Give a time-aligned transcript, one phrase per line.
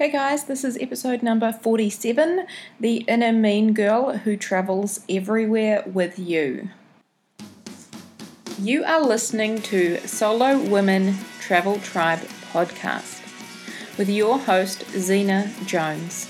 [0.00, 2.46] Hey guys, this is episode number 47
[2.80, 6.70] The Inner Mean Girl Who Travels Everywhere with You.
[8.58, 13.20] You are listening to Solo Women Travel Tribe podcast
[13.98, 16.26] with your host, Zena Jones.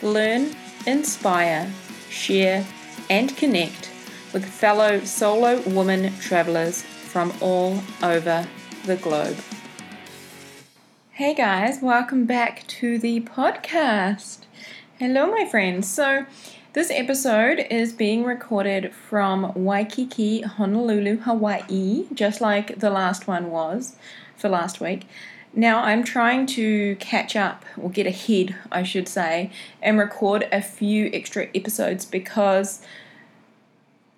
[0.00, 1.70] Learn, inspire,
[2.08, 2.64] share,
[3.10, 3.90] and connect
[4.32, 8.48] with fellow solo women travelers from all over
[8.86, 9.36] the globe.
[11.16, 14.38] Hey guys, welcome back to the podcast.
[14.98, 15.86] Hello, my friends.
[15.86, 16.26] So,
[16.72, 23.94] this episode is being recorded from Waikiki, Honolulu, Hawaii, just like the last one was
[24.36, 25.06] for last week.
[25.52, 30.60] Now, I'm trying to catch up, or get ahead, I should say, and record a
[30.60, 32.80] few extra episodes because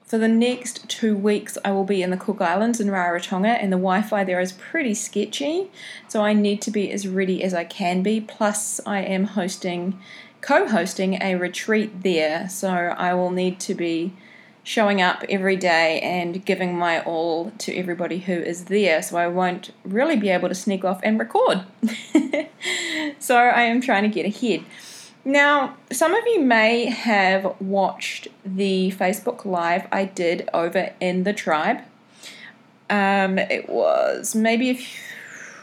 [0.06, 3.73] for the next two weeks, I will be in the Cook Islands in Rarotonga, and
[3.73, 5.69] the Wi Fi there is pretty sketchy.
[6.06, 8.20] So I need to be as ready as I can be.
[8.20, 9.98] Plus, I am hosting,
[10.41, 12.48] co hosting a retreat there.
[12.48, 14.12] So I will need to be
[14.62, 19.02] showing up every day and giving my all to everybody who is there.
[19.02, 21.62] So I won't really be able to sneak off and record.
[23.19, 24.64] so I am trying to get ahead.
[25.27, 31.33] Now, some of you may have watched the Facebook Live I did over in the
[31.33, 31.78] tribe.
[32.88, 35.02] Um, it was maybe if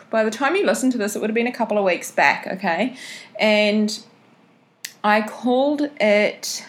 [0.09, 2.11] by the time you listen to this, it would have been a couple of weeks
[2.11, 2.97] back, okay?
[3.39, 4.03] And
[5.01, 6.65] I called it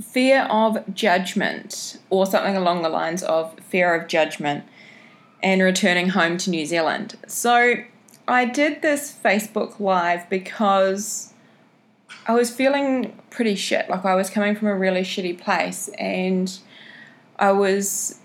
[0.00, 4.64] fear of judgment or something along the lines of fear of judgment
[5.42, 7.18] and returning home to New Zealand.
[7.26, 7.74] So
[8.26, 11.33] I did this Facebook Live because
[12.26, 13.88] I was feeling pretty shit.
[13.90, 16.56] Like I was coming from a really shitty place and
[17.38, 18.18] I was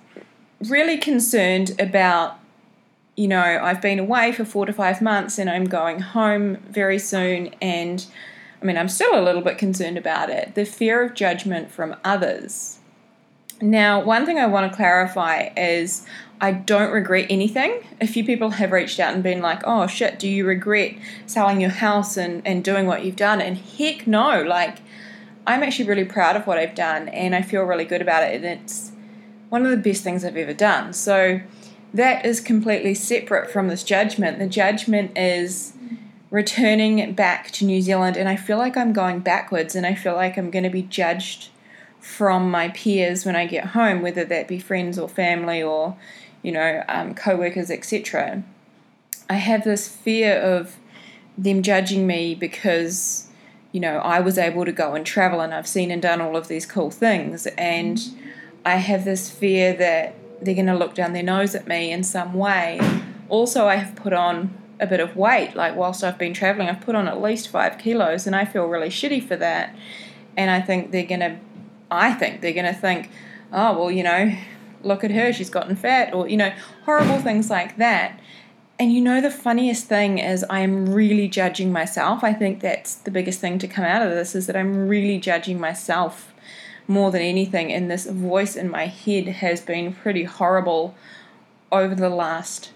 [0.68, 2.40] really concerned about,
[3.16, 7.00] you know, I've been away for four to five months and I'm going home very
[7.00, 7.54] soon.
[7.62, 8.06] And
[8.62, 10.56] I mean, I'm still a little bit concerned about it.
[10.56, 12.80] The fear of judgment from others.
[13.62, 16.06] Now, one thing I want to clarify is
[16.42, 17.82] I don't regret anything.
[18.00, 20.96] A few people have reached out and been like, oh shit, do you regret
[21.26, 23.42] selling your house and, and doing what you've done?
[23.42, 24.78] And heck no, like,
[25.46, 28.36] I'm actually really proud of what I've done and I feel really good about it.
[28.36, 28.92] And it's
[29.50, 30.94] one of the best things I've ever done.
[30.94, 31.42] So
[31.94, 34.40] that is completely separate from this judgment.
[34.40, 35.74] The judgment is
[36.32, 40.14] returning back to New Zealand and I feel like I'm going backwards and I feel
[40.14, 41.50] like I'm going to be judged
[42.00, 45.98] from my peers when I get home, whether that be friends or family or
[46.42, 48.44] you know, um, co workers, etc.
[49.30, 50.78] I have this fear of
[51.38, 53.28] them judging me because,
[53.72, 56.36] you know, I was able to go and travel and I've seen and done all
[56.36, 57.48] of these cool things.
[57.58, 58.00] And
[58.66, 62.04] I have this fear that they're going to look down their nose at me in
[62.04, 62.80] some way.
[63.30, 65.56] Also, I have put on a bit of weight.
[65.56, 68.66] Like, whilst I've been traveling, I've put on at least five kilos and I feel
[68.66, 69.76] really shitty for that.
[70.36, 71.38] And I think they're going to,
[71.92, 73.10] I think they're going to think,
[73.52, 74.36] oh, well, you know,
[74.82, 76.54] look at her, she's gotten fat, or, you know,
[76.86, 78.20] horrible things like that.
[78.80, 82.24] And you know, the funniest thing is, I am really judging myself.
[82.24, 85.20] I think that's the biggest thing to come out of this is that I'm really
[85.20, 86.34] judging myself
[86.88, 87.74] more than anything.
[87.74, 90.96] And this voice in my head has been pretty horrible
[91.74, 92.72] over the last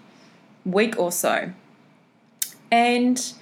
[0.66, 1.54] week or so.
[2.70, 3.34] And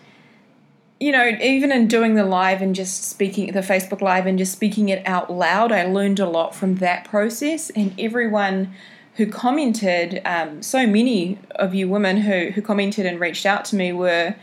[1.02, 4.52] you know, even in doing the live and just speaking, the Facebook live and just
[4.52, 7.72] speaking it out loud, I learned a lot from that process.
[7.72, 8.72] And everyone
[9.16, 13.76] who commented, um, so many of you women who, who commented and reached out to
[13.76, 14.36] me were,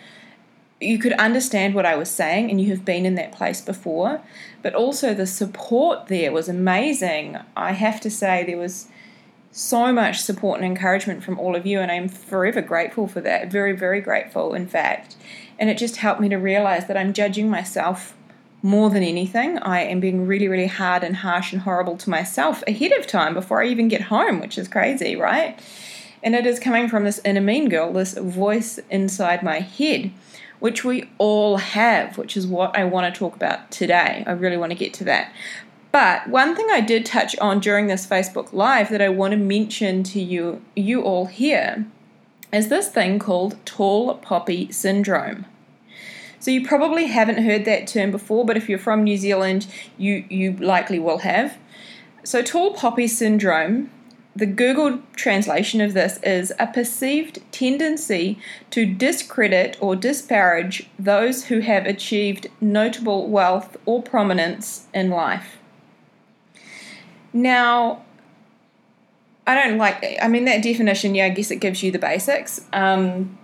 [0.81, 4.21] you could understand what I was saying and you have been in that place before.
[4.61, 7.39] But also the support there was amazing.
[7.57, 8.89] I have to say, there was
[9.53, 13.51] so much support and encouragement from all of you, and I'm forever grateful for that.
[13.51, 15.17] Very, very grateful, in fact.
[15.59, 18.15] And it just helped me to realize that I'm judging myself
[18.63, 19.59] more than anything.
[19.59, 23.35] I am being really, really hard and harsh and horrible to myself ahead of time
[23.35, 25.59] before I even get home, which is crazy, right?
[26.23, 30.11] And it is coming from this inner mean girl, this voice inside my head,
[30.59, 34.25] which we all have, which is what I want to talk about today.
[34.27, 35.33] I really want to get to that.
[35.93, 39.37] But one thing I did touch on during this Facebook Live that I want to
[39.37, 41.87] mention to you, you all here,
[42.53, 45.45] is this thing called tall poppy syndrome.
[46.41, 49.67] So you probably haven't heard that term before, but if you're from New Zealand,
[49.97, 51.59] you you likely will have.
[52.23, 53.91] So tall poppy syndrome,
[54.37, 58.39] the Google translation of this is a perceived tendency
[58.71, 65.59] to discredit or disparage those who have achieved notable wealth or prominence in life.
[67.33, 68.05] Now,
[69.49, 70.05] I don't like.
[70.21, 71.15] I mean, that definition.
[71.15, 72.61] Yeah, I guess it gives you the basics.
[72.75, 73.39] Um,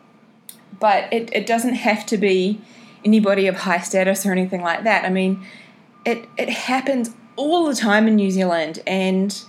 [0.78, 2.60] but it, it doesn't have to be
[3.06, 5.06] anybody of high status or anything like that.
[5.06, 5.46] I mean,
[6.04, 9.42] it, it happens all the time in New Zealand, and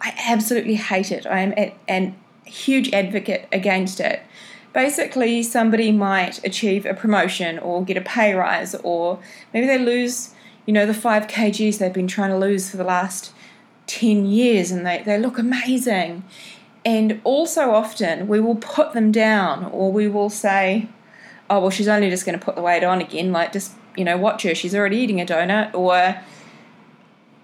[0.00, 1.26] I absolutely hate it.
[1.26, 2.14] I am a,
[2.46, 4.22] huge advocate against it.
[4.72, 9.18] Basically, somebody might achieve a promotion or get a pay rise, or
[9.52, 10.34] maybe they lose,
[10.64, 13.34] you know, the five kgs they've been trying to lose for the last
[13.88, 16.22] 10 years and they, they look amazing.
[16.84, 20.88] And also often we will put them down or we will say,
[21.50, 23.32] oh, well, she's only just going to put the weight on again.
[23.32, 24.54] Like, just, you know, watch her.
[24.54, 25.74] She's already eating a donut.
[25.74, 26.20] Or,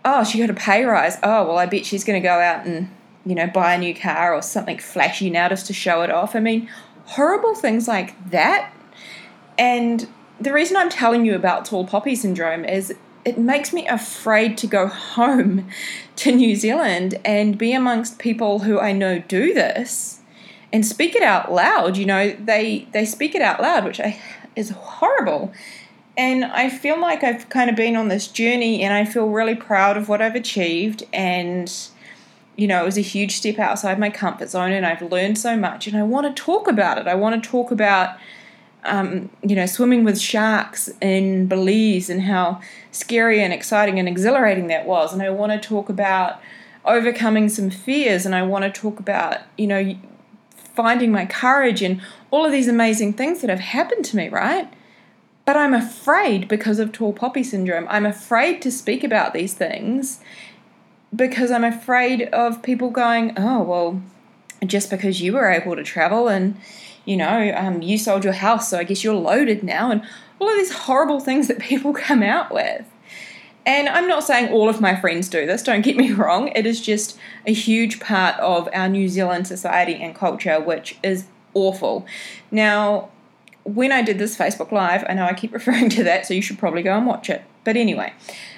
[0.04, 1.16] oh, she got a pay rise.
[1.22, 2.88] Oh, well, I bet she's going to go out and,
[3.26, 6.36] you know, buy a new car or something flashy now just to show it off.
[6.36, 6.68] I mean,
[7.06, 8.72] horrible things like that.
[9.58, 10.08] And
[10.40, 12.94] the reason I'm telling you about tall poppy syndrome is
[13.24, 15.68] it makes me afraid to go home
[16.16, 20.20] to New Zealand and be amongst people who I know do this
[20.72, 21.96] and speak it out loud.
[21.96, 24.20] You know, they they speak it out loud, which I,
[24.56, 25.52] is horrible.
[26.16, 29.56] And I feel like I've kind of been on this journey and I feel really
[29.56, 31.72] proud of what I've achieved and
[32.56, 35.56] you know, it was a huge step outside my comfort zone and I've learned so
[35.56, 37.08] much and I want to talk about it.
[37.08, 38.16] I want to talk about
[38.84, 42.60] um, you know, swimming with sharks in Belize and how
[42.92, 45.12] scary and exciting and exhilarating that was.
[45.12, 46.40] And I want to talk about
[46.84, 49.96] overcoming some fears and I want to talk about, you know,
[50.74, 52.00] finding my courage and
[52.30, 54.70] all of these amazing things that have happened to me, right?
[55.44, 57.86] But I'm afraid because of tall poppy syndrome.
[57.88, 60.20] I'm afraid to speak about these things
[61.14, 64.02] because I'm afraid of people going, oh, well,
[64.66, 66.56] just because you were able to travel and
[67.04, 70.02] you know, um, you sold your house, so I guess you're loaded now, and
[70.38, 72.84] all of these horrible things that people come out with.
[73.66, 76.48] And I'm not saying all of my friends do this, don't get me wrong.
[76.48, 81.24] It is just a huge part of our New Zealand society and culture, which is
[81.54, 82.06] awful.
[82.50, 83.10] Now,
[83.64, 86.42] when I did this Facebook Live, I know I keep referring to that, so you
[86.42, 87.42] should probably go and watch it.
[87.64, 88.12] But anyway,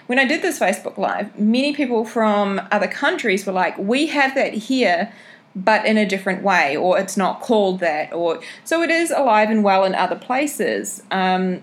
[0.06, 4.34] when I did this Facebook Live, many people from other countries were like, We have
[4.34, 5.12] that here,
[5.56, 9.48] but in a different way, or it's not called that, or so it is alive
[9.48, 11.02] and well in other places.
[11.10, 11.62] Um,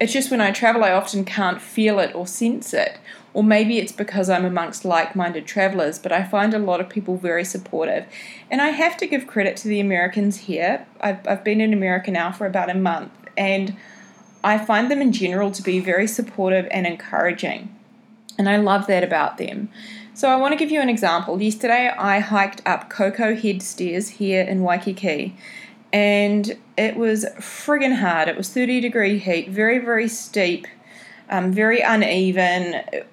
[0.00, 2.98] it's just when I travel, I often can't feel it or sense it,
[3.32, 6.88] or maybe it's because I'm amongst like minded travelers, but I find a lot of
[6.88, 8.06] people very supportive.
[8.52, 10.86] And I have to give credit to the Americans here.
[11.00, 13.76] I've, I've been in America now for about a month, and
[14.44, 17.74] I find them in general to be very supportive and encouraging.
[18.38, 19.70] And I love that about them.
[20.16, 21.42] So I want to give you an example.
[21.42, 25.34] Yesterday I hiked up Koko Head Stairs here in Waikiki
[25.92, 28.28] and it was friggin' hard.
[28.28, 30.68] It was 30 degree heat, very, very steep,
[31.28, 32.74] um, very uneven.
[32.92, 33.08] It,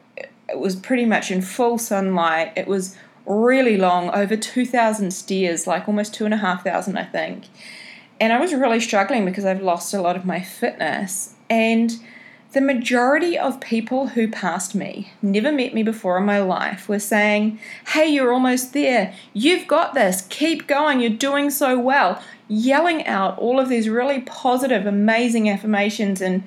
[0.47, 2.53] it was pretty much in full sunlight.
[2.55, 2.95] It was
[3.25, 7.45] really long, over 2,000 stairs, like almost 2,500, I think.
[8.19, 11.33] And I was really struggling because I've lost a lot of my fitness.
[11.49, 11.93] And
[12.53, 16.99] the majority of people who passed me, never met me before in my life, were
[16.99, 19.13] saying, Hey, you're almost there.
[19.33, 20.25] You've got this.
[20.29, 20.99] Keep going.
[20.99, 22.21] You're doing so well.
[22.49, 26.43] Yelling out all of these really positive, amazing affirmations and,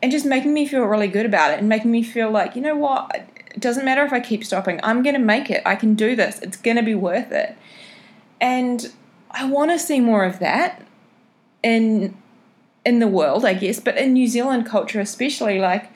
[0.00, 2.62] and just making me feel really good about it and making me feel like, you
[2.62, 3.12] know what?
[3.52, 4.78] It doesn't matter if I keep stopping.
[4.84, 5.62] I'm going to make it.
[5.66, 6.38] I can do this.
[6.40, 7.56] It's going to be worth it.
[8.40, 8.92] And
[9.32, 10.86] I want to see more of that
[11.64, 12.16] in
[12.84, 15.90] in the world, I guess, but in New Zealand culture especially, like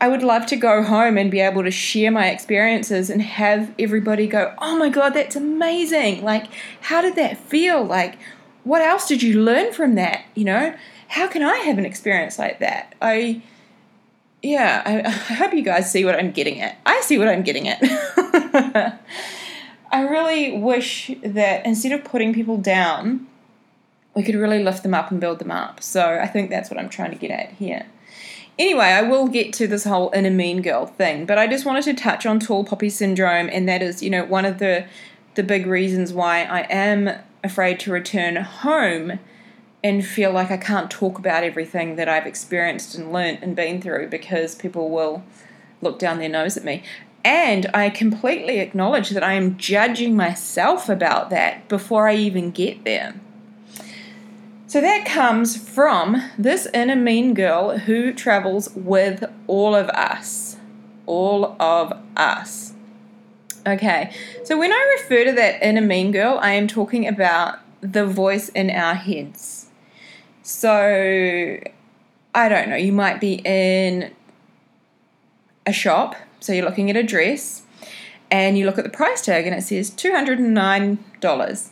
[0.00, 3.72] I would love to go home and be able to share my experiences and have
[3.78, 6.24] everybody go, "Oh my god, that's amazing.
[6.24, 6.46] Like
[6.82, 7.84] how did that feel?
[7.84, 8.18] Like
[8.64, 10.74] what else did you learn from that, you know?
[11.08, 13.42] How can I have an experience like that?" I
[14.42, 16.78] yeah, I, I hope you guys see what I'm getting at.
[16.84, 17.80] I see what I'm getting at.
[19.92, 23.26] I really wish that instead of putting people down,
[24.14, 25.82] we could really lift them up and build them up.
[25.82, 27.86] So I think that's what I'm trying to get at here.
[28.58, 31.84] Anyway, I will get to this whole inner mean girl thing, but I just wanted
[31.84, 34.86] to touch on tall poppy syndrome, and that is, you know, one of the
[35.34, 37.10] the big reasons why I am
[37.42, 39.18] afraid to return home
[39.82, 43.80] and feel like I can't talk about everything that I've experienced and learnt and been
[43.80, 45.24] through because people will
[45.80, 46.82] look down their nose at me.
[47.24, 52.84] And I completely acknowledge that I am judging myself about that before I even get
[52.84, 53.14] there.
[54.72, 60.56] So that comes from this inner mean girl who travels with all of us.
[61.04, 62.72] All of us.
[63.66, 64.14] Okay,
[64.44, 68.48] so when I refer to that inner mean girl, I am talking about the voice
[68.48, 69.66] in our heads.
[70.42, 71.60] So,
[72.34, 74.10] I don't know, you might be in
[75.66, 77.60] a shop, so you're looking at a dress,
[78.30, 81.68] and you look at the price tag and it says $209.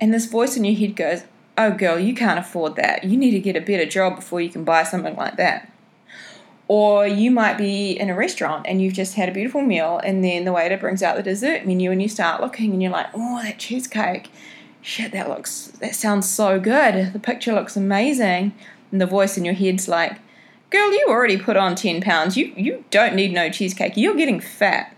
[0.00, 1.24] And this voice in your head goes,
[1.58, 3.04] oh, girl, you can't afford that.
[3.04, 5.72] You need to get a better job before you can buy something like that.
[6.68, 10.24] Or you might be in a restaurant and you've just had a beautiful meal, and
[10.24, 13.08] then the waiter brings out the dessert menu, and you start looking and you're like,
[13.14, 14.30] oh, that cheesecake.
[14.82, 17.12] Shit, that looks, that sounds so good.
[17.12, 18.54] The picture looks amazing.
[18.92, 20.18] And the voice in your head's like,
[20.70, 22.36] girl, you already put on 10 pounds.
[22.36, 23.96] You, you don't need no cheesecake.
[23.96, 24.95] You're getting fat.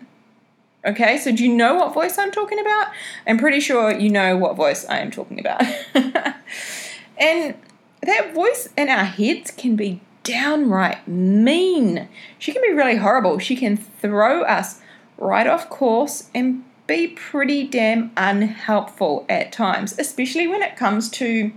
[0.89, 2.87] Okay, so do you know what voice I'm talking about?
[3.27, 5.63] I'm pretty sure you know what voice I am talking about.
[5.95, 7.55] and
[8.01, 12.09] that voice in our heads can be downright mean.
[12.39, 13.39] She can be really horrible.
[13.39, 14.81] She can throw us
[15.19, 21.53] right off course and be pretty damn unhelpful at times, especially when it comes to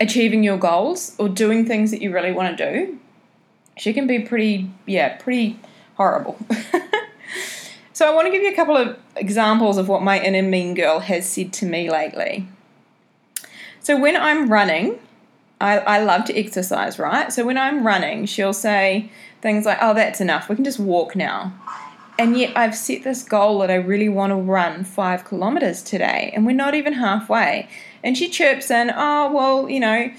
[0.00, 2.98] achieving your goals or doing things that you really want to do.
[3.76, 5.58] She can be pretty, yeah, pretty
[5.96, 6.38] horrible.
[8.02, 10.74] so, I want to give you a couple of examples of what my inner mean
[10.74, 12.48] girl has said to me lately.
[13.78, 14.98] So, when I'm running,
[15.60, 17.32] I, I love to exercise, right?
[17.32, 19.08] So, when I'm running, she'll say
[19.40, 20.48] things like, Oh, that's enough.
[20.48, 21.52] We can just walk now.
[22.18, 26.32] And yet, I've set this goal that I really want to run five kilometers today,
[26.34, 27.68] and we're not even halfway.
[28.02, 30.12] And she chirps in, Oh, well, you know,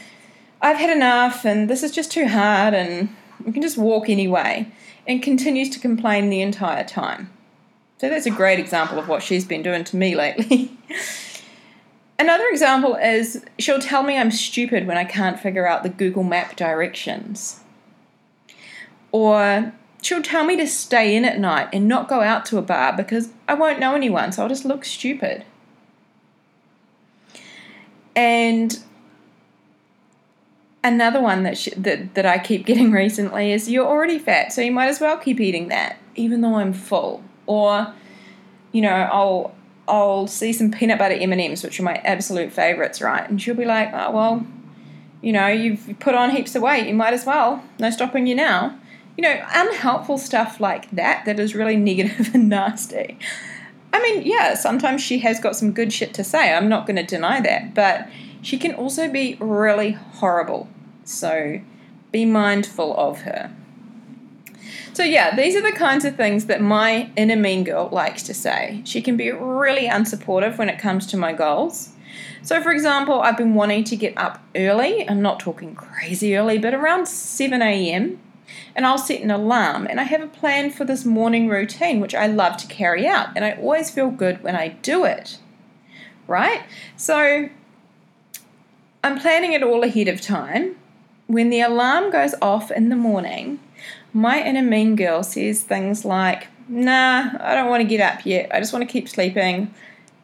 [0.62, 3.14] I've had enough, and this is just too hard, and
[3.44, 4.72] we can just walk anyway,
[5.06, 7.33] and continues to complain the entire time.
[8.04, 10.78] So that's a great example of what she's been doing to me lately.
[12.20, 16.24] Another example is she'll tell me I'm stupid when I can't figure out the Google
[16.24, 17.62] Map directions.
[19.14, 22.62] Or she'll tell me to stay in at night and not go out to a
[22.62, 25.46] bar because I won't know anyone, so I'll just look stupid.
[28.18, 28.80] And
[30.84, 34.60] another one that, she, that that I keep getting recently is you're already fat, so
[34.60, 37.24] you might as well keep eating that, even though I'm full.
[37.46, 37.94] Or,
[38.72, 39.56] you know, I'll
[39.88, 43.30] I'll see some peanut butter M and M's, which are my absolute favorites, right?
[43.30, 44.48] And she'll be like, "Oh well,
[45.22, 47.64] you know, you've put on heaps of weight, you might as well.
[47.80, 48.80] No stopping you now."
[49.18, 53.20] You know, unhelpful stuff like that that is really negative and nasty.
[53.92, 56.54] I mean, yeah, sometimes she has got some good shit to say.
[56.54, 58.10] I'm not going to deny that, but
[58.42, 60.68] she can also be really horrible.
[61.04, 61.62] So
[62.12, 63.52] be mindful of her.
[64.94, 68.34] So, yeah, these are the kinds of things that my inner mean girl likes to
[68.34, 68.82] say.
[68.84, 71.90] She can be really unsupportive when it comes to my goals.
[72.44, 75.10] So, for example, I've been wanting to get up early.
[75.10, 78.20] I'm not talking crazy early, but around 7 a.m.
[78.76, 79.88] And I'll set an alarm.
[79.88, 83.30] And I have a plan for this morning routine, which I love to carry out.
[83.36, 85.40] And I always feel good when I do it.
[86.28, 86.62] Right?
[86.98, 87.50] So,
[89.04, 90.76] I'm planning it all ahead of time.
[91.26, 93.60] When the alarm goes off in the morning,
[94.14, 98.50] my inner mean girl says things like, Nah, I don't want to get up yet.
[98.54, 99.74] I just want to keep sleeping.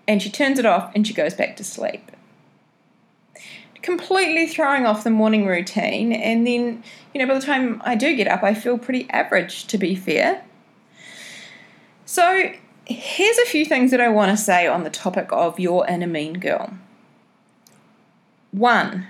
[0.08, 2.12] And she turns it off and she goes back to sleep.
[3.82, 6.14] Completely throwing off the morning routine.
[6.14, 9.68] And then, you know, by the time I do get up, I feel pretty average,
[9.68, 10.44] to be fair.
[12.06, 12.52] So,
[12.86, 16.08] here's a few things that I want to say on the topic of your inner
[16.08, 16.74] mean girl.
[18.52, 19.08] One,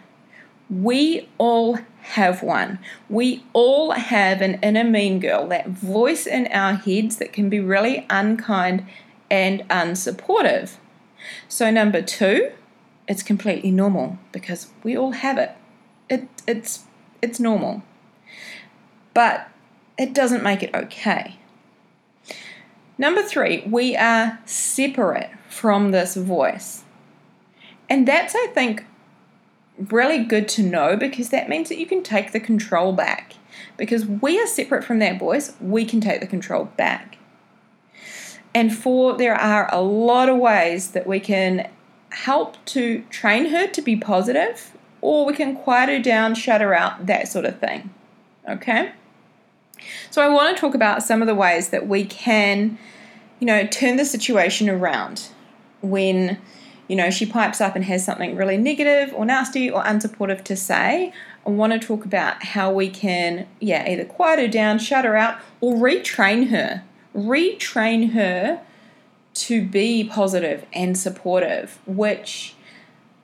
[0.70, 2.80] we all have one.
[3.10, 7.60] We all have an inner mean girl, that voice in our heads that can be
[7.60, 8.86] really unkind
[9.30, 10.76] and unsupportive.
[11.48, 12.52] So, number two,
[13.08, 15.52] it's completely normal because we all have it.
[16.10, 16.86] it it's,
[17.22, 17.84] it's normal.
[19.14, 19.50] But
[19.98, 21.36] it doesn't make it okay.
[22.98, 26.84] Number three, we are separate from this voice.
[27.90, 28.86] And that's, I think,
[29.80, 33.34] really good to know because that means that you can take the control back.
[33.78, 37.18] Because we are separate from that voice, we can take the control back.
[38.54, 41.70] And four, there are a lot of ways that we can
[42.12, 44.72] help to train her to be positive,
[45.02, 47.94] or we can quiet her down, shut her out, that sort of thing.
[48.50, 48.92] Okay?
[50.10, 52.78] So I want to talk about some of the ways that we can,
[53.40, 55.30] you know, turn the situation around
[55.82, 56.38] when
[56.90, 60.56] you know, she pipes up and has something really negative or nasty or unsupportive to
[60.56, 61.14] say,
[61.46, 65.16] I want to talk about how we can, yeah, either quiet her down, shut her
[65.16, 66.84] out, or retrain her.
[67.16, 68.62] Retrain her
[69.36, 72.56] to be positive and supportive, which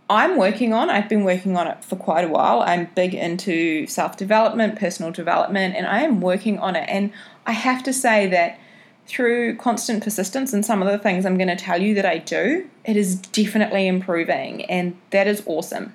[0.10, 0.92] I'm working on.
[0.92, 2.62] I've been working on it for quite a while.
[2.62, 6.88] I'm big into self development, personal development, and I am working on it.
[6.88, 7.12] And
[7.48, 8.60] I have to say that
[9.08, 12.18] through constant persistence and some of the things I'm going to tell you that I
[12.18, 15.94] do, it is definitely improving, and that is awesome.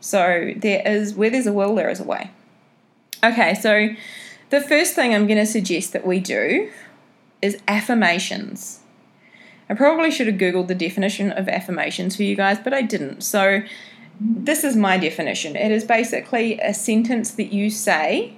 [0.00, 2.30] So, there is where there's a will, there is a way.
[3.24, 3.90] Okay, so
[4.50, 6.70] the first thing I'm going to suggest that we do
[7.40, 8.80] is affirmations.
[9.70, 13.22] I probably should have Googled the definition of affirmations for you guys, but I didn't.
[13.22, 13.62] So,
[14.20, 18.34] this is my definition it is basically a sentence that you say.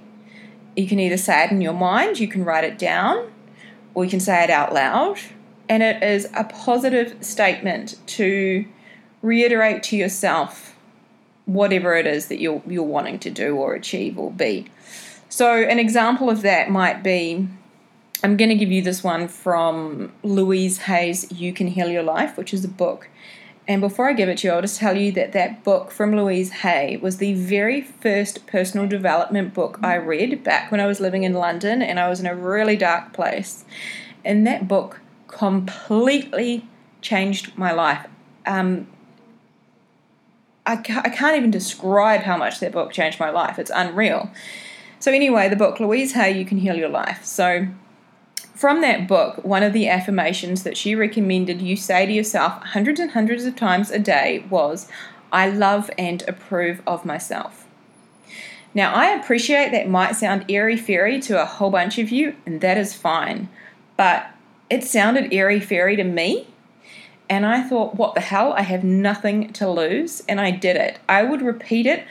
[0.75, 3.31] You can either say it in your mind, you can write it down,
[3.95, 5.17] or you can say it out loud.
[5.67, 8.65] And it is a positive statement to
[9.23, 10.75] reiterate to yourself
[11.45, 14.67] whatever it is that you're, you're wanting to do or achieve or be.
[15.29, 17.47] So, an example of that might be
[18.23, 22.37] I'm going to give you this one from Louise Hay's You Can Heal Your Life,
[22.37, 23.09] which is a book.
[23.67, 26.15] And before I give it to you, I'll just tell you that that book from
[26.15, 30.99] Louise Hay was the very first personal development book I read back when I was
[30.99, 33.65] living in London and I was in a really dark place.
[34.23, 36.67] And that book completely
[37.01, 38.05] changed my life.
[38.45, 38.87] Um,
[40.65, 43.57] I, ca- I can't even describe how much that book changed my life.
[43.57, 44.31] It's unreal.
[44.99, 47.25] So, anyway, the book, Louise Hay, You Can Heal Your Life.
[47.25, 47.67] So,
[48.55, 52.99] from that book, one of the affirmations that she recommended you say to yourself hundreds
[52.99, 54.87] and hundreds of times a day was,
[55.31, 57.67] I love and approve of myself.
[58.73, 62.61] Now, I appreciate that might sound airy fairy to a whole bunch of you, and
[62.61, 63.49] that is fine,
[63.97, 64.27] but
[64.69, 66.47] it sounded airy fairy to me.
[67.29, 68.53] And I thought, what the hell?
[68.53, 70.21] I have nothing to lose.
[70.27, 70.99] And I did it.
[71.09, 72.05] I would repeat it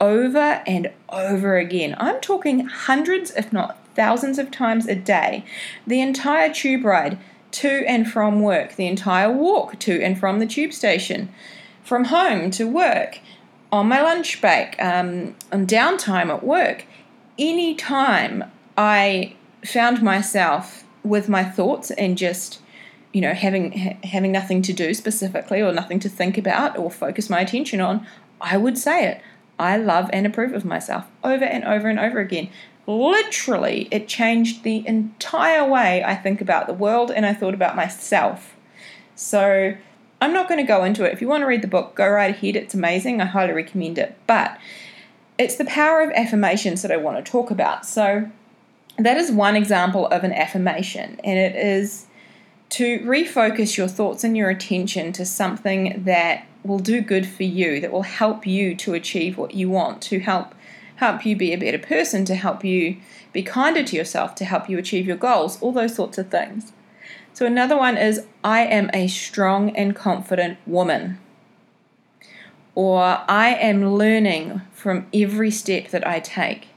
[0.00, 1.94] over and over again.
[1.98, 5.44] I'm talking hundreds, if not thousands of times a day.
[5.86, 7.18] The entire tube ride
[7.52, 11.30] to and from work, the entire walk to and from the tube station,
[11.82, 13.20] from home to work,
[13.72, 16.84] on my lunch break, um, on downtime at work.
[17.38, 18.44] Any time
[18.76, 19.34] I
[19.64, 22.60] found myself with my thoughts and just
[23.12, 26.90] you know having ha- having nothing to do specifically or nothing to think about or
[26.90, 28.06] focus my attention on
[28.40, 29.20] i would say it.
[29.58, 32.50] I love and approve of myself over and over and over again
[32.86, 37.76] literally it changed the entire way i think about the world and i thought about
[37.76, 38.54] myself.
[39.14, 39.74] So
[40.20, 41.12] i'm not going to go into it.
[41.12, 42.56] If you want to read the book go right ahead.
[42.56, 43.20] It's amazing.
[43.20, 44.16] I highly recommend it.
[44.26, 44.58] But
[45.38, 47.84] it's the power of affirmations that i want to talk about.
[47.84, 48.30] So
[48.98, 52.06] that is one example of an affirmation, and it is
[52.70, 57.80] to refocus your thoughts and your attention to something that will do good for you,
[57.80, 60.54] that will help you to achieve what you want, to help
[60.96, 62.96] help you be a better person, to help you
[63.32, 66.72] be kinder to yourself, to help you achieve your goals, all those sorts of things.
[67.32, 71.18] So another one is I am a strong and confident woman.
[72.74, 76.68] Or I am learning from every step that I take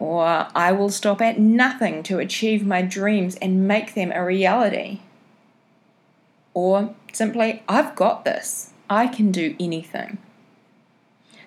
[0.00, 5.00] or I will stop at nothing to achieve my dreams and make them a reality.
[6.54, 10.18] Or simply, I've got this, I can do anything.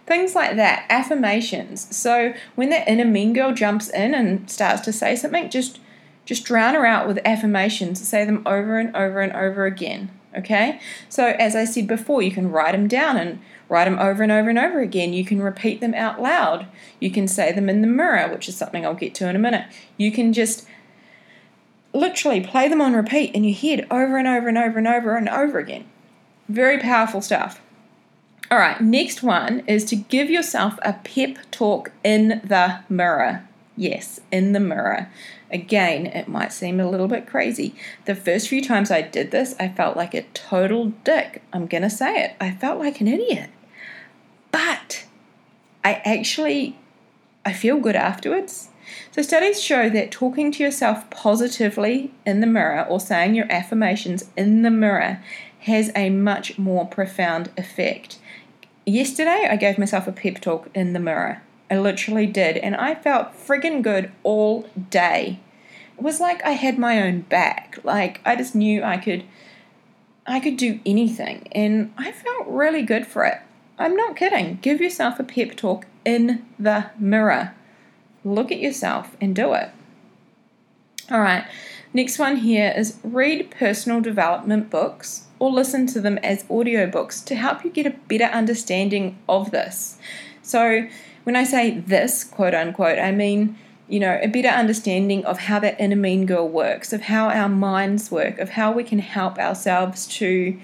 [0.05, 1.95] Things like that, affirmations.
[1.95, 5.79] So when that inner mean girl jumps in and starts to say something, just
[6.25, 8.05] just drown her out with affirmations.
[8.05, 10.09] Say them over and over and over again.
[10.37, 10.79] Okay?
[11.09, 13.39] So as I said before, you can write them down and
[13.73, 15.13] Write them over and over and over again.
[15.13, 16.67] You can repeat them out loud.
[16.99, 19.39] You can say them in the mirror, which is something I'll get to in a
[19.39, 19.65] minute.
[19.97, 20.67] You can just
[21.91, 25.15] literally play them on repeat in your head over and over and over and over
[25.15, 25.85] and over again.
[26.47, 27.61] Very powerful stuff.
[28.53, 33.47] All right, next one is to give yourself a pep talk in the mirror.
[33.75, 35.09] Yes, in the mirror.
[35.49, 37.73] Again, it might seem a little bit crazy.
[38.05, 41.41] The first few times I did this, I felt like a total dick.
[41.51, 42.35] I'm going to say it.
[42.39, 43.49] I felt like an idiot.
[44.51, 45.07] But
[45.83, 46.77] I actually
[47.43, 48.69] I feel good afterwards.
[49.09, 54.25] So studies show that talking to yourself positively in the mirror or saying your affirmations
[54.37, 55.23] in the mirror
[55.61, 58.19] has a much more profound effect.
[58.85, 61.41] Yesterday I gave myself a pep talk in the mirror.
[61.71, 65.39] I literally did and I felt friggin' good all day.
[65.97, 67.79] It was like I had my own back.
[67.83, 69.23] Like I just knew I could
[70.25, 73.39] I could do anything and I felt really good for it.
[73.79, 74.59] I'm not kidding.
[74.61, 77.53] Give yourself a pep talk in the mirror.
[78.25, 79.69] Look at yourself and do it.
[81.11, 81.45] All right,
[81.93, 87.35] next one here is read personal development books or listen to them as audiobooks to
[87.35, 89.97] help you get a better understanding of this.
[90.41, 90.87] So,
[91.25, 93.57] when I say this, quote unquote, I mean,
[93.89, 97.49] you know, a better understanding of how that inner mean girl works, of how our
[97.49, 100.57] minds work, of how we can help ourselves to,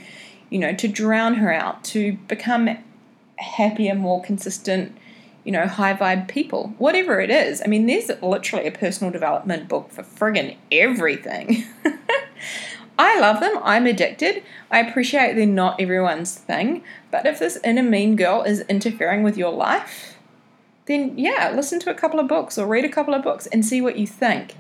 [0.49, 2.69] you know, to drown her out, to become
[3.35, 4.97] happier, more consistent,
[5.43, 6.73] you know, high vibe people.
[6.77, 7.61] Whatever it is.
[7.61, 11.65] I mean, there's literally a personal development book for friggin' everything.
[12.99, 13.57] I love them.
[13.63, 14.43] I'm addicted.
[14.69, 16.83] I appreciate they're not everyone's thing.
[17.09, 20.17] But if this inner mean girl is interfering with your life,
[20.85, 23.65] then yeah, listen to a couple of books or read a couple of books and
[23.65, 24.55] see what you think.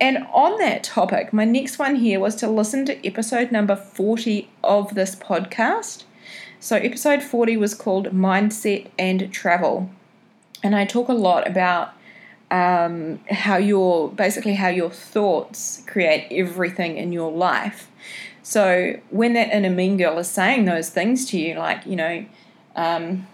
[0.00, 4.48] And on that topic, my next one here was to listen to episode number 40
[4.62, 6.04] of this podcast
[6.60, 9.90] So, episode 40 was called Mindset and Travel.
[10.62, 11.92] And I talk a lot about
[12.50, 17.90] um, how your basically how your thoughts create everything in your life.
[18.42, 22.24] So when that inner mean girl is saying those things to you, like you know,
[22.74, 23.26] um,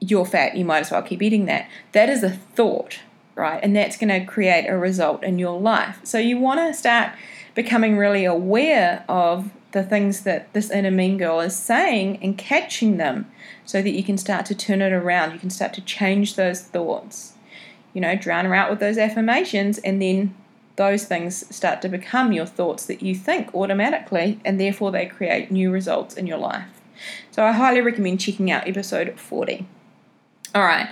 [0.00, 1.68] you're fat, you might as well keep eating that.
[1.92, 3.00] That is a thought,
[3.34, 3.60] right?
[3.62, 6.00] And that's going to create a result in your life.
[6.04, 7.12] So you want to start
[7.54, 12.96] becoming really aware of the things that this inner mean girl is saying and catching
[12.96, 13.30] them
[13.64, 15.32] so that you can start to turn it around.
[15.32, 17.33] You can start to change those thoughts.
[17.94, 20.34] You know, drown her out with those affirmations, and then
[20.76, 25.50] those things start to become your thoughts that you think automatically, and therefore they create
[25.50, 26.66] new results in your life.
[27.30, 29.66] So I highly recommend checking out episode 40.
[30.54, 30.88] All right,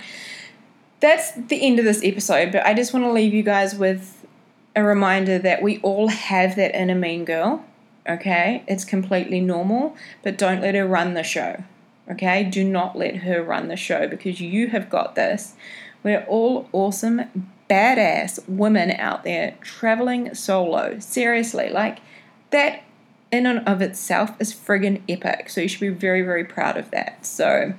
[0.99, 4.25] that's the end of this episode, but I just want to leave you guys with
[4.75, 7.65] a reminder that we all have that inner mean girl.
[8.07, 11.63] Okay, it's completely normal, but don't let her run the show.
[12.11, 15.53] Okay, do not let her run the show because you have got this.
[16.03, 20.99] We're all awesome, badass women out there traveling solo.
[20.99, 21.99] Seriously, like
[22.51, 22.83] that
[23.31, 25.49] in and of itself is friggin' epic.
[25.49, 27.25] So you should be very, very proud of that.
[27.25, 27.73] So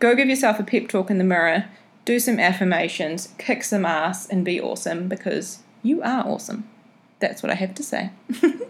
[0.00, 1.66] go give yourself a pep talk in the mirror,
[2.04, 6.68] do some affirmations, kick some ass, and be awesome because you are awesome.
[7.20, 8.10] That's what I have to say.